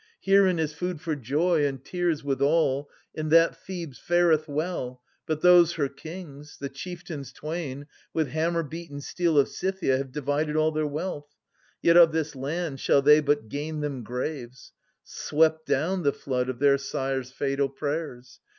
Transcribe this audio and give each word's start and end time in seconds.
Herein 0.21 0.57
is 0.57 0.73
food 0.73 0.99
for 0.99 1.15
joy 1.15 1.63
and 1.63 1.85
tears 1.85 2.23
withal, 2.23 2.89
In 3.13 3.29
that 3.29 3.55
Thebes 3.55 3.99
fareth 3.99 4.47
well, 4.47 4.99
but 5.27 5.41
those 5.41 5.73
her 5.73 5.89
kings, 5.89 6.55
^ 6.57 6.57
The 6.57 6.69
chieftains 6.69 7.31
twain, 7.31 7.85
with 8.11 8.29
hammer 8.29 8.63
beaten 8.63 8.99
steel 9.01 9.37
Of 9.37 9.47
Scythia 9.47 9.97
have 9.97 10.11
divided 10.11 10.55
all 10.55 10.71
their 10.71 10.87
wealth: 10.87 11.27
Yet 11.83 11.97
of 11.97 12.13
this 12.13 12.35
land 12.35 12.79
shall 12.79 13.03
they 13.03 13.19
but 13.19 13.47
gain 13.47 13.81
them 13.81 14.01
graves, 14.01 14.73
Swept 15.03 15.67
down 15.67 16.01
the 16.01 16.13
flood 16.13 16.49
of 16.49 16.57
their 16.57 16.79
sire's 16.79 17.29
fatal 17.29 17.69
prayers. 17.69 18.39